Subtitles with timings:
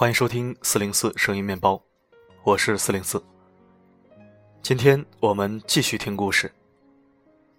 [0.00, 1.78] 欢迎收听四零四声音面包，
[2.42, 3.22] 我是四零四。
[4.62, 6.50] 今天我们继续听故事。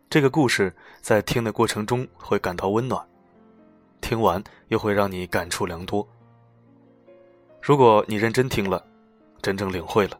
[0.09, 3.07] 这个故事在听的过程中会感到温暖，
[4.01, 6.03] 听完又会让你感触良多。
[7.61, 8.83] 如果你认真听了，
[9.43, 10.19] 真正领会了，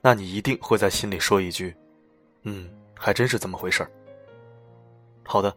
[0.00, 1.74] 那你一定会在心里说一句
[2.46, 3.90] ：“嗯，还真是这么回事儿。”
[5.26, 5.52] 好的，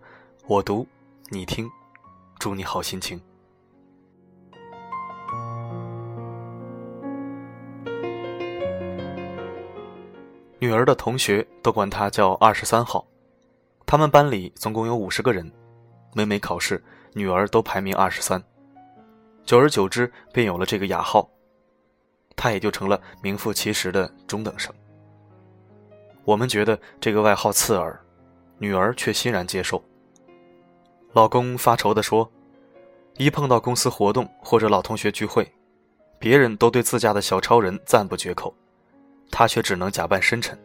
[0.47, 0.88] 我读，
[1.29, 1.70] 你听，
[2.39, 3.21] 祝你好心情。
[10.63, 13.05] 女儿的同学都管她叫二十三号，
[13.85, 15.51] 他们班里总共有五十个人，
[16.13, 16.81] 每每考试，
[17.11, 18.41] 女儿都排名二十三，
[19.43, 21.29] 久而久之便有了这个雅号，
[22.37, 24.73] 她也就成了名副其实的中等生。
[26.23, 28.00] 我们觉得这个外号刺耳，
[28.57, 29.83] 女儿却欣然接受。
[31.11, 32.31] 老公发愁地说
[33.19, 35.53] ：“一碰到公司活动或者老同学聚会，
[36.17, 38.55] 别人都对自家的小超人赞不绝口。”
[39.34, 40.58] 他却只能假扮深沉。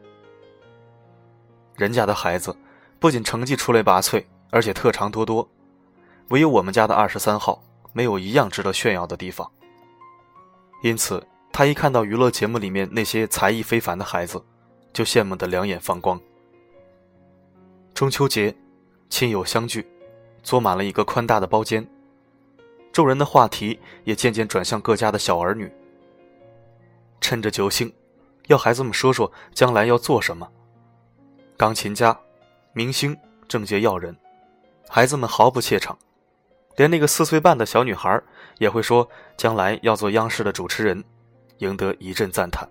[1.75, 2.55] 人家的孩子
[3.01, 5.49] 不仅成绩出类拔萃，而且特长多多，
[6.29, 9.51] 唯有我们家的二十三号没有一样值得炫耀的地方。
[10.83, 14.45] 因此，他一看到娱乐节目里面那些才艺非凡的孩子，
[14.93, 16.21] 就羡慕得两眼放光。
[17.95, 18.55] 中秋节，
[19.09, 19.89] 亲友相聚，
[20.43, 21.89] 坐满了一个宽大的包间，
[22.93, 25.73] 众人的话题也渐渐转向各家的小儿女。
[27.19, 27.91] 趁着酒兴。
[28.49, 30.47] 要孩子们说说将来要做什么。
[31.57, 32.19] 钢琴家、
[32.73, 34.15] 明星、政界要人，
[34.89, 35.97] 孩子们毫不怯场，
[36.77, 38.21] 连那个四岁半的小女孩
[38.59, 41.03] 也会说将来要做央视的主持人，
[41.59, 42.69] 赢得一阵赞叹。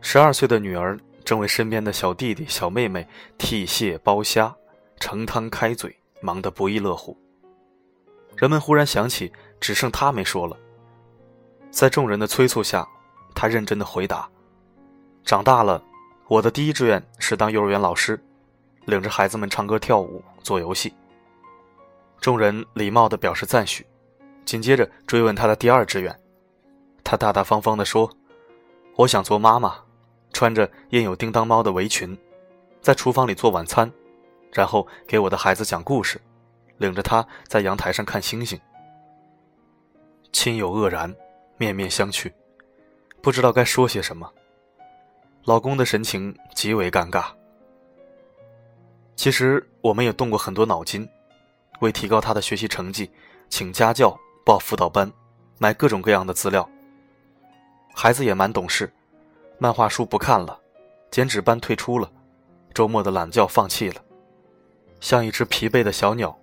[0.00, 3.06] 十二岁的女儿正为身边的小弟弟、小妹妹
[3.38, 4.54] 剔蟹、剥虾、
[5.00, 7.16] 盛汤开嘴，忙得不亦乐乎。
[8.36, 10.56] 人们忽然想起，只剩她没说了。
[11.70, 12.86] 在众人的催促下，
[13.34, 14.28] 她认真的回答。
[15.24, 15.82] 长大了，
[16.28, 18.22] 我的第一志愿是当幼儿园老师，
[18.84, 20.92] 领着孩子们唱歌跳舞做游戏。
[22.20, 23.86] 众人礼貌地表示赞许，
[24.44, 26.14] 紧接着追问他的第二志愿，
[27.02, 28.10] 他大大方方地说
[28.96, 29.76] ：“我想做妈妈，
[30.30, 32.16] 穿着印有叮当猫的围裙，
[32.82, 33.90] 在厨房里做晚餐，
[34.52, 36.20] 然后给我的孩子讲故事，
[36.76, 38.60] 领着他在阳台上看星星。”
[40.32, 41.16] 亲友愕然，
[41.56, 42.30] 面面相觑，
[43.22, 44.30] 不知道该说些什么。
[45.46, 47.26] 老公的神情极为尴尬。
[49.14, 51.06] 其实我们也动过很多脑筋，
[51.80, 53.10] 为提高他的学习成绩，
[53.50, 55.10] 请家教、报辅导班、
[55.58, 56.66] 买各种各样的资料。
[57.94, 58.90] 孩子也蛮懂事，
[59.58, 60.58] 漫画书不看了，
[61.10, 62.10] 剪纸班退出了，
[62.72, 64.02] 周末的懒觉放弃了。
[64.98, 66.34] 像一只疲惫的小鸟，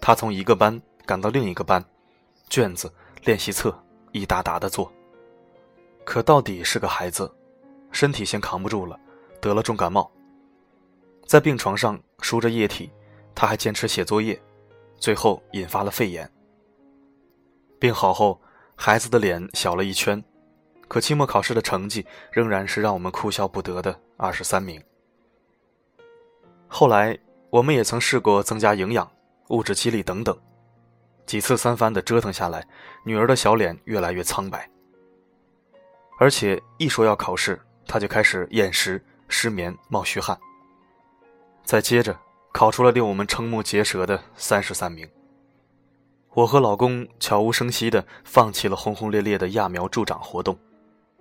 [0.00, 1.84] 他从一个班赶到另一个班，
[2.48, 2.92] 卷子、
[3.24, 3.76] 练习册
[4.12, 4.90] 一沓沓的做。
[6.04, 7.28] 可到底是个孩子。
[7.90, 8.98] 身体先扛不住了，
[9.40, 10.10] 得了重感冒，
[11.26, 12.90] 在病床上输着液体，
[13.34, 14.40] 他还坚持写作业，
[14.96, 16.30] 最后引发了肺炎。
[17.78, 18.40] 病好后，
[18.76, 20.22] 孩子的脸小了一圈，
[20.86, 24.82] 可期末考试的成绩仍然是让我们哭笑不得的二十三名。
[26.66, 27.18] 后来，
[27.50, 29.10] 我们也曾试过增加营养、
[29.48, 30.36] 物质激励等等，
[31.24, 32.66] 几次三番的折腾下来，
[33.04, 34.68] 女儿的小脸越来越苍白，
[36.18, 37.58] 而且一说要考试。
[37.88, 40.38] 他就开始厌食、失眠、冒虚汗。
[41.64, 42.16] 再接着
[42.52, 45.08] 考出了令我们瞠目结舌的三十三名。
[46.34, 50.56] 我和老公悄无声息地放弃了轰轰烈烈的揠苗助长活动，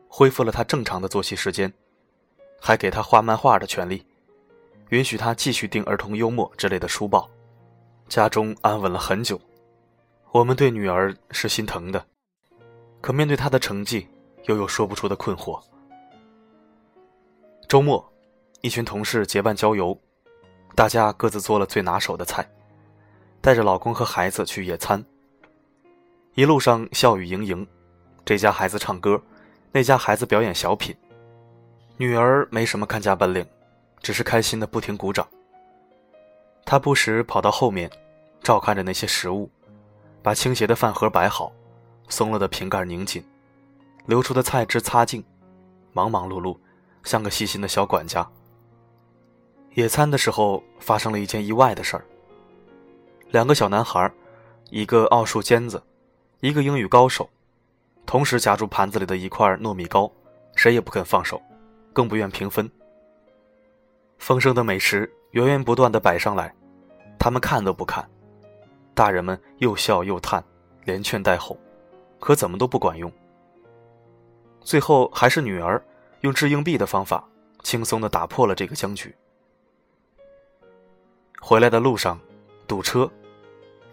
[0.07, 1.73] 恢复了他正常的作息时间，
[2.61, 4.05] 还给他画漫画的权利，
[4.89, 7.27] 允许他继续订儿童幽默之类的书报。
[8.07, 9.39] 家中安稳了很久。
[10.31, 12.05] 我们对女儿是心疼的，
[13.01, 14.07] 可面对她的成绩，
[14.43, 15.59] 又有说不出的困惑。
[17.67, 18.01] 周末，
[18.61, 19.99] 一群同事结伴郊游，
[20.73, 22.49] 大家各自做了最拿手的菜，
[23.41, 25.03] 带着老公和孩子去野餐。
[26.35, 27.67] 一路上笑语盈盈，
[28.23, 29.21] 这家孩子唱歌，
[29.73, 30.95] 那家孩子表演小品，
[31.97, 33.45] 女儿没什么看家本领，
[33.99, 35.27] 只是开心的不停鼓掌。
[36.63, 37.91] 她不时跑到后面，
[38.41, 39.51] 照看着那些食物，
[40.23, 41.51] 把倾斜的饭盒摆好，
[42.07, 43.21] 松了的瓶盖拧紧，
[44.05, 45.21] 流出的菜汁擦净，
[45.91, 46.57] 忙忙碌碌。
[47.03, 48.27] 像个细心的小管家。
[49.73, 52.05] 野餐的时候发生了一件意外的事儿。
[53.29, 54.11] 两个小男孩，
[54.69, 55.81] 一个奥数尖子，
[56.39, 57.29] 一个英语高手，
[58.05, 60.11] 同时夹住盘子里的一块糯米糕，
[60.55, 61.41] 谁也不肯放手，
[61.93, 62.69] 更不愿平分。
[64.17, 66.53] 丰盛的美食源源不断的摆上来，
[67.19, 68.09] 他们看都不看，
[68.95, 70.43] 大人们又笑又叹，
[70.85, 71.55] 连劝带哄，
[72.19, 73.11] 可怎么都不管用。
[74.61, 75.79] 最后还是女儿
[76.21, 77.23] 用掷硬币的方法，
[77.63, 79.15] 轻松的打破了这个僵局。
[81.39, 82.19] 回来的路上，
[82.67, 83.09] 堵车，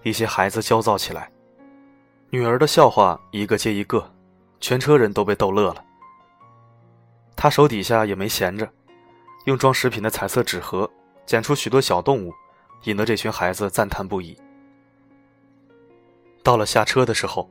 [0.03, 1.31] 一些孩子焦躁起来。
[2.31, 4.13] 女儿的笑话一个接一个，
[4.59, 5.85] 全车人都被逗乐了。
[7.37, 8.69] 他手底下也没闲着，
[9.45, 10.91] 用装食品的彩色纸盒
[11.27, 12.33] 剪出许多小动物，
[12.85, 14.37] 引得这群孩子赞叹不已。
[16.43, 17.49] 到了下车的时候，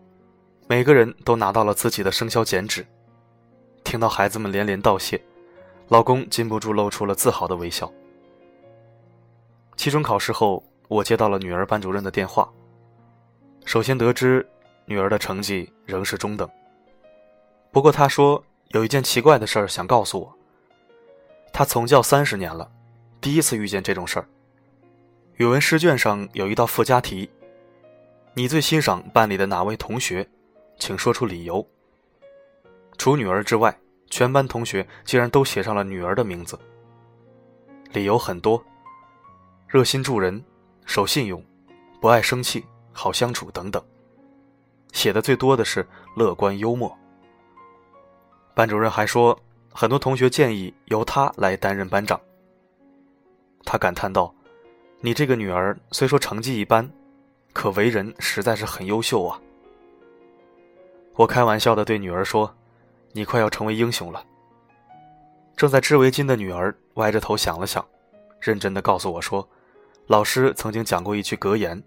[0.68, 2.86] 每个人都拿到了自己的生肖剪纸。
[3.83, 5.21] 听到孩子们连连道谢，
[5.89, 7.91] 老公禁不住露出了自豪的微笑。
[9.75, 12.51] 期中考试后，我接到了女儿班主任的电话。
[13.65, 14.45] 首先得知
[14.85, 16.50] 女儿的成绩仍是中等。
[17.71, 20.36] 不过她说有一件奇怪的事儿想告诉我。
[21.51, 22.69] 她从教三十年了，
[23.21, 24.27] 第一次遇见这种事儿。
[25.36, 27.29] 语文试卷上有一道附加题
[28.33, 30.27] ：“你最欣赏班里的哪位同学？
[30.79, 31.65] 请说出理由。”
[32.98, 33.75] 除女儿之外，
[34.10, 36.57] 全班同学竟然都写上了女儿的名字。
[37.92, 38.63] 理由很多。
[39.68, 40.44] 热心助人，
[40.86, 41.44] 守信用，
[42.00, 43.84] 不爱生气，好相处等等。
[44.92, 45.84] 写的最多的是
[46.16, 46.95] 乐观幽默。
[48.54, 49.36] 班主任还说，
[49.72, 52.22] 很多同学建议由他来担任班长。
[53.66, 54.31] 他感叹道
[55.01, 56.88] ：“你这个女儿虽说成绩一般，
[57.51, 59.42] 可为人实在是很优秀啊。”
[61.16, 62.54] 我开玩笑的对女儿说
[63.13, 64.21] ：“你快要成为英雄了。”
[65.56, 67.86] 正在织围巾的女儿歪着头想了想，
[68.42, 69.48] 认真的告诉我说。
[70.07, 71.81] 老师曾经讲过一句格言：“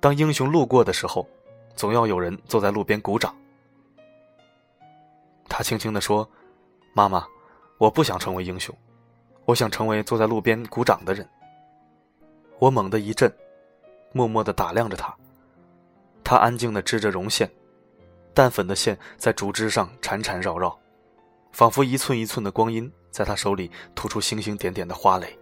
[0.00, 1.28] 当英雄路过的时候，
[1.74, 3.36] 总要有人坐在路边鼓掌。”
[5.46, 6.26] 他轻轻地说
[6.94, 7.26] ：“妈妈，
[7.76, 8.74] 我不想成为英雄，
[9.44, 11.28] 我想成为坐在路边鼓掌的人。”
[12.58, 13.30] 我猛地一震，
[14.12, 15.14] 默默地打量着他。
[16.24, 17.50] 他安静地织着绒线，
[18.36, 20.78] 淡粉的线在竹枝上缠缠绕绕，
[21.52, 25.38] 仿佛一寸一寸的光阴在他手里突出星星点点的花蕾。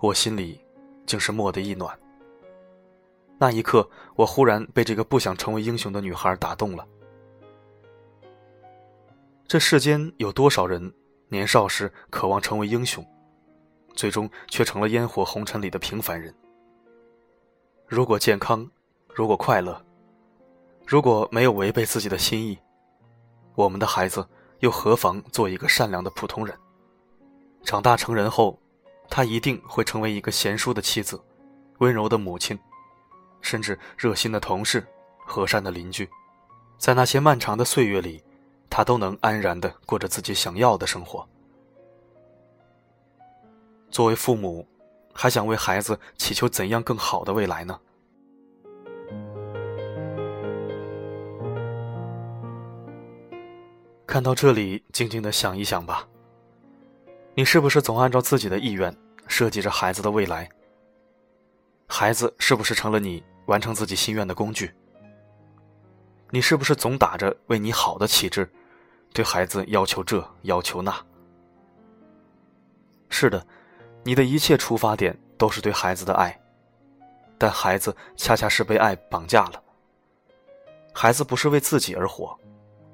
[0.00, 0.60] 我心里
[1.06, 1.96] 竟是蓦地一暖。
[3.38, 6.84] 那一刻，我忽然被这个不想成为英雄的女孩打动了。
[9.46, 10.92] 这世间有多少人
[11.28, 13.06] 年少时渴望成为英雄，
[13.94, 16.34] 最终却成了烟火红尘里的平凡人？
[17.86, 18.68] 如果健康，
[19.14, 19.80] 如果快乐，
[20.90, 22.58] 如果没有违背自己的心意，
[23.54, 24.28] 我们的孩子
[24.58, 26.52] 又何妨做一个善良的普通人？
[27.62, 28.58] 长大成人后。
[29.08, 31.20] 他一定会成为一个贤淑的妻子，
[31.78, 32.56] 温柔的母亲，
[33.40, 34.86] 甚至热心的同事，
[35.26, 36.08] 和善的邻居。
[36.78, 38.22] 在那些漫长的岁月里，
[38.68, 41.28] 他都能安然的过着自己想要的生活。
[43.90, 44.66] 作为父母，
[45.12, 47.80] 还想为孩子祈求怎样更好的未来呢？
[54.10, 56.04] 看到这里，静静的想一想吧。
[57.32, 58.92] 你是不是总按照自己的意愿
[59.28, 60.50] 设计着孩子的未来？
[61.86, 64.74] 孩子是不是成了你完成自己心愿的工具？
[66.30, 68.50] 你是不是总打着为你好的旗帜，
[69.12, 70.92] 对孩子要求这要求那？
[73.10, 73.46] 是的，
[74.02, 76.36] 你的一切出发点都是对孩子的爱，
[77.38, 79.62] 但孩子恰恰是被爱绑架了。
[80.92, 82.36] 孩子不是为自己而活，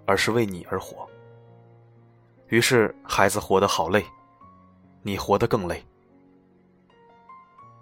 [0.04, 1.05] 而是为你而活。
[2.48, 4.04] 于是孩子活得好累。
[5.02, 5.84] 你活得更累。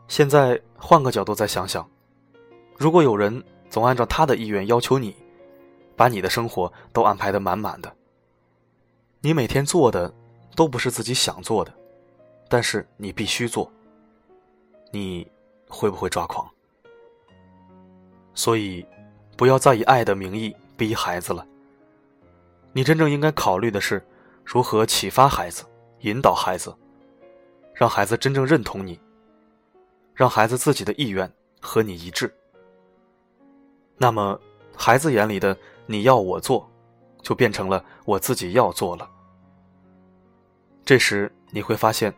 [0.08, 1.88] 现在换个角度再想想，
[2.76, 5.16] 如果有人总按照他的意愿要求你，
[5.96, 7.90] 把你的生活都安排的满满的，
[9.20, 10.12] 你每天做的
[10.54, 11.72] 都不是自己想做的，
[12.46, 13.72] 但是你必须做，
[14.90, 15.26] 你
[15.66, 16.46] 会不会抓狂？
[18.34, 18.84] 所以，
[19.34, 21.46] 不要再以爱的名义逼孩子了。
[22.74, 24.04] 你真正应该考虑的是，
[24.44, 25.64] 如何启发孩子，
[26.00, 26.74] 引导孩子。
[27.74, 29.00] 让孩子真正认同你，
[30.14, 31.28] 让孩子自己的意愿
[31.60, 32.32] 和你一致，
[33.96, 34.40] 那么
[34.76, 36.70] 孩子眼里的你要我做，
[37.20, 39.10] 就变成了我自己要做了。
[40.84, 42.14] 这时你会发现，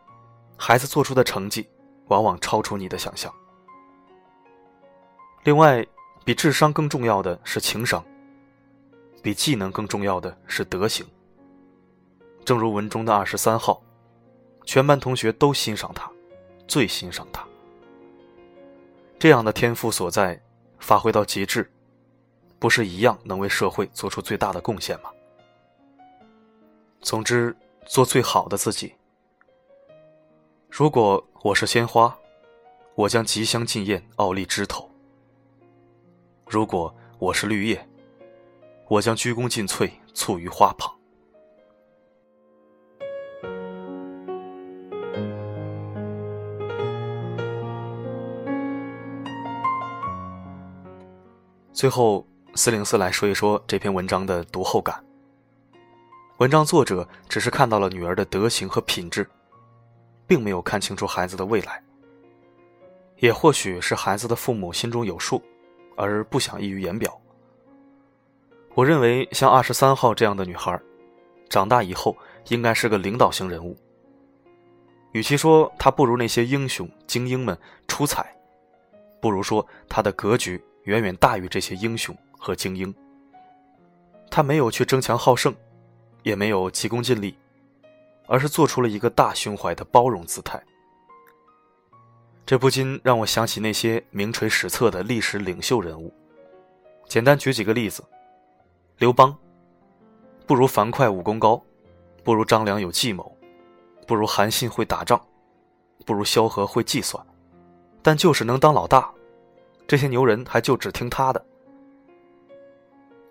[0.58, 1.66] 孩子做出的成绩
[2.08, 3.32] 往往超出你的想象。
[5.44, 5.82] 另外，
[6.22, 8.04] 比智商更重要的是情商，
[9.22, 11.06] 比技能更重要的是德行。
[12.46, 13.82] 正如文中的二十三号。
[14.64, 16.10] 全班同学都欣赏他，
[16.66, 17.46] 最欣赏他。
[19.18, 20.40] 这样的天赋所在，
[20.78, 21.70] 发挥到极致，
[22.58, 25.10] 不是一样能为社会做出最大的贡献吗？
[27.00, 28.94] 总之，做最好的自己。
[30.68, 32.16] 如果我是鲜花，
[32.96, 34.88] 我将极香尽艳，傲立枝头；
[36.48, 37.88] 如果我是绿叶，
[38.88, 40.95] 我将鞠躬尽瘁，簇于花旁。
[51.76, 54.98] 最后，四零四来说一说这篇文章的读后感。
[56.38, 59.28] 文章作者只是看到了女儿的德行和品质，
[60.26, 61.84] 并没有看清楚孩子的未来。
[63.18, 65.42] 也或许是孩子的父母心中有数，
[65.98, 67.14] 而不想溢于言表。
[68.72, 70.80] 我认为像二十三号这样的女孩，
[71.50, 72.16] 长大以后
[72.48, 73.76] 应该是个领导型人物。
[75.12, 77.54] 与其说她不如那些英雄精英们
[77.86, 78.34] 出彩，
[79.20, 80.58] 不如说她的格局。
[80.86, 82.92] 远远大于这些英雄和精英。
[84.30, 85.54] 他没有去争强好胜，
[86.22, 87.36] 也没有急功近利，
[88.26, 90.62] 而是做出了一个大胸怀的包容姿态。
[92.44, 96.12] 这不禁让我想起那些名垂史册的历史领袖人物。
[97.08, 98.04] 简单举几个例子：
[98.98, 99.36] 刘邦，
[100.46, 101.60] 不如樊哙武功高，
[102.22, 103.36] 不如张良有计谋，
[104.06, 105.20] 不如韩信会打仗，
[106.04, 107.24] 不如萧何会计算，
[108.02, 109.12] 但就是能当老大。
[109.86, 111.46] 这些牛人还就只听他的。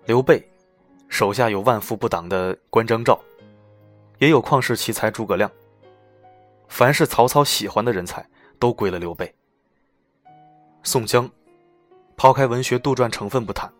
[0.06, 0.48] 刘备
[1.08, 3.20] 手下有万夫不挡的关张赵，
[4.18, 5.50] 也有旷世奇才诸葛亮。
[6.68, 8.26] 凡是曹操喜欢的人才，
[8.58, 9.32] 都归了刘备。
[10.82, 11.28] 宋江，
[12.16, 13.72] 抛开文学杜撰成分不谈，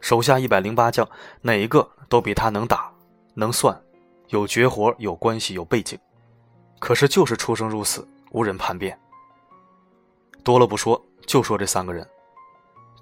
[0.00, 1.08] 手下一百零八将，
[1.42, 2.92] 哪一个都比他能打、
[3.34, 3.80] 能算，
[4.28, 5.98] 有绝活、有关系、有背景。
[6.78, 8.98] 可是就是出生入死，无人叛变。
[10.42, 11.04] 多了不说。
[11.28, 12.08] 就说这三个人，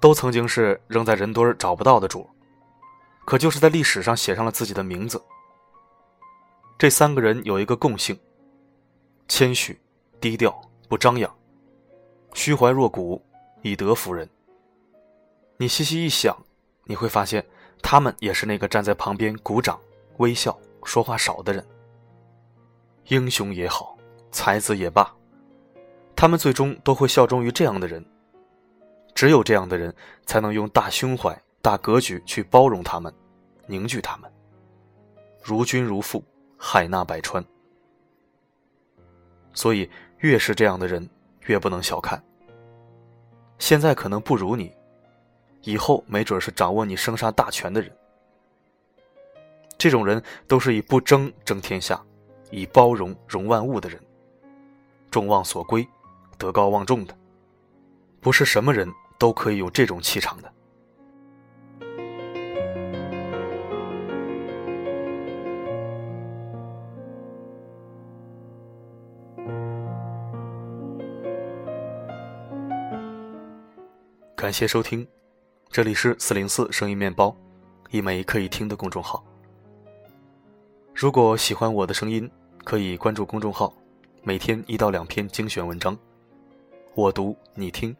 [0.01, 2.29] 都曾经是扔在人堆儿找不到的主，
[3.23, 5.23] 可就是在历史上写上了自己的名字。
[6.77, 8.19] 这三个人有一个共性：
[9.29, 9.79] 谦虚、
[10.19, 11.33] 低调、不张扬，
[12.33, 13.23] 虚怀若谷，
[13.61, 14.29] 以德服人。
[15.55, 16.37] 你细细一想，
[16.83, 17.43] 你会发现，
[17.81, 19.79] 他们也是那个站在旁边鼓掌、
[20.17, 21.65] 微笑、说话少的人。
[23.05, 23.97] 英雄也好，
[24.33, 25.15] 才子也罢，
[26.13, 28.05] 他们最终都会效忠于这样的人。
[29.17, 29.91] 只有这样的人，
[30.27, 33.11] 才能用大胸怀、大格局去包容他们，
[33.65, 34.31] 凝聚他们。
[35.41, 36.23] 如君如父，
[36.55, 37.43] 海纳百川。
[39.55, 41.09] 所以，越是这样的人，
[41.47, 42.23] 越不能小看。
[43.57, 44.71] 现在可能不如你，
[45.63, 47.91] 以后没准是掌握你生杀大权的人。
[49.79, 51.99] 这种人都是以不争争天下，
[52.51, 53.99] 以包容容万物的人，
[55.09, 55.83] 众望所归，
[56.37, 57.17] 德高望重的，
[58.21, 58.87] 不是什么人。
[59.17, 60.53] 都可以有这种气场的。
[74.35, 75.05] 感谢收听，
[75.69, 77.35] 这里是四零四声音面包，
[77.89, 79.21] 一枚可以听的公众号。
[80.93, 82.29] 如果喜欢我的声音，
[82.63, 83.73] 可以关注公众号，
[84.23, 85.97] 每天一到两篇精选文章，
[86.93, 87.93] 我读你听。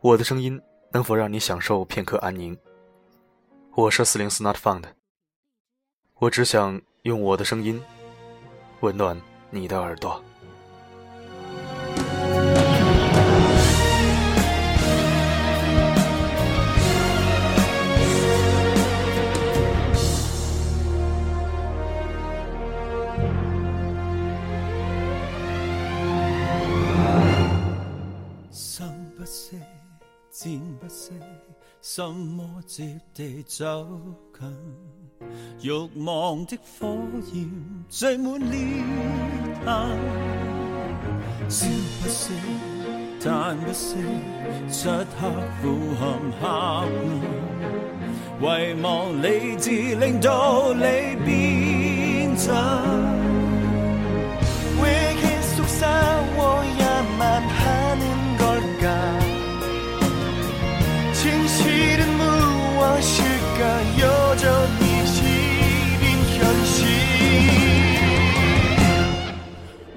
[0.00, 0.60] 我的声音
[0.92, 2.56] 能否让你享受片刻安宁？
[3.74, 4.84] 我是四零四 Not Found，
[6.20, 7.82] 我只想用我的声音
[8.78, 10.22] 温暖你的耳朵。
[31.98, 33.84] 什么接地走
[34.38, 34.48] 近？
[35.62, 35.72] 欲
[36.04, 36.96] 望的火
[37.32, 37.50] 焰
[37.88, 38.84] 聚满裂
[39.66, 39.98] 痕，
[41.48, 41.66] 烧
[42.00, 42.30] 不熄，
[43.20, 43.96] 叹不息，
[44.70, 45.28] 漆黑
[45.60, 46.00] 俯瞰
[46.40, 46.88] 黑暗，
[48.42, 52.54] 遗忘理智令道理变真。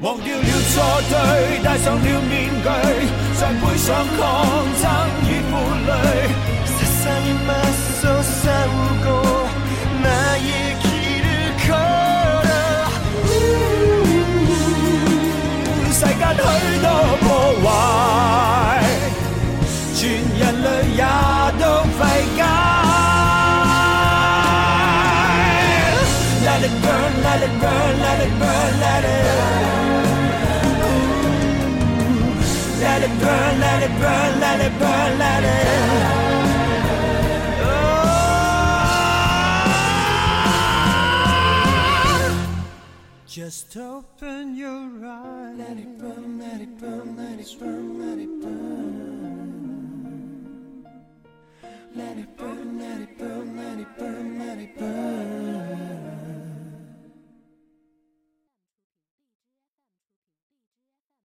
[0.01, 2.65] 忘掉了错对，戴上了面具，
[3.39, 4.19] 再背上抗
[4.81, 4.83] 争
[5.29, 5.51] 与负
[5.85, 5.89] 累。
[27.31, 29.25] let it burn, let it burn, let it
[32.83, 35.61] Let it burn, let it burn, let it burn, let it
[43.27, 45.57] Just open your eyes.
[45.57, 48.91] Let it burn, let it burn, let it burn, let it burn.
[51.95, 55.40] Let it burn, let it burn, let it burn, let it burn.